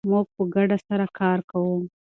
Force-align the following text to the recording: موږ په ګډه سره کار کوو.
موږ 0.09 0.25
په 0.35 0.43
ګډه 0.53 0.77
سره 0.87 1.05
کار 1.19 1.37
کوو. 1.49 1.77